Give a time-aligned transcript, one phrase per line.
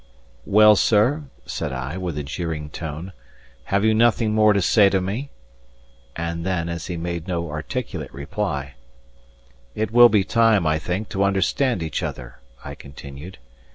[0.47, 3.13] "Well, sir," said I, with a jeering tone,
[3.65, 5.29] "have you nothing more to say to me?"
[6.15, 8.73] And then, as he made no articulate reply,
[9.75, 13.37] "It will be time, I think, to understand each other," I continued.